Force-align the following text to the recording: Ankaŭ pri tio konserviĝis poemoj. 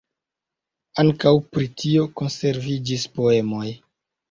Ankaŭ 1.03 1.33
pri 1.51 1.69
tio 1.83 2.07
konserviĝis 2.23 3.07
poemoj. 3.21 3.71